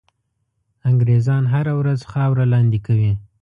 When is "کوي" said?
2.87-3.11